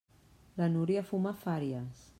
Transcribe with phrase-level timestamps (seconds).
[0.61, 2.05] La Núria fuma fàries.